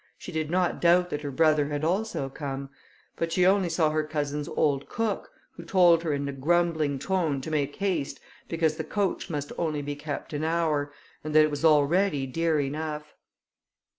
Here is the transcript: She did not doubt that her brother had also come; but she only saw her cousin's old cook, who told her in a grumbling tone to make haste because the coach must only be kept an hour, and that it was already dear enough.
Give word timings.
She 0.17 0.31
did 0.31 0.49
not 0.49 0.81
doubt 0.81 1.11
that 1.11 1.21
her 1.21 1.29
brother 1.29 1.67
had 1.67 1.83
also 1.83 2.27
come; 2.27 2.71
but 3.17 3.31
she 3.31 3.45
only 3.45 3.69
saw 3.69 3.91
her 3.91 4.03
cousin's 4.03 4.47
old 4.47 4.89
cook, 4.89 5.29
who 5.51 5.63
told 5.63 6.01
her 6.01 6.11
in 6.11 6.27
a 6.27 6.31
grumbling 6.31 6.97
tone 6.97 7.39
to 7.41 7.51
make 7.51 7.75
haste 7.75 8.19
because 8.49 8.77
the 8.77 8.83
coach 8.83 9.29
must 9.29 9.51
only 9.59 9.83
be 9.83 9.95
kept 9.95 10.33
an 10.33 10.43
hour, 10.43 10.91
and 11.23 11.35
that 11.35 11.43
it 11.43 11.51
was 11.51 11.63
already 11.63 12.25
dear 12.25 12.59
enough. 12.59 13.13